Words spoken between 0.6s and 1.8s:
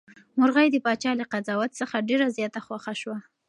د پاچا له قضاوت